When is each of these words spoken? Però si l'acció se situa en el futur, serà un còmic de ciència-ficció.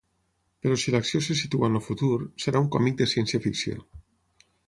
Però 0.61 0.77
si 0.83 0.93
l'acció 0.95 1.19
se 1.25 1.35
situa 1.41 1.67
en 1.67 1.79
el 1.81 1.83
futur, 1.89 2.17
serà 2.45 2.63
un 2.65 2.71
còmic 2.79 2.99
de 3.03 3.09
ciència-ficció. 3.13 3.79